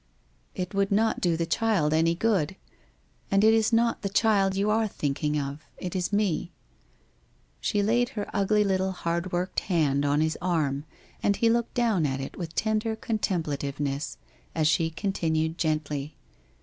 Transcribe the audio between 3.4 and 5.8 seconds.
it is not the child you are thinking of.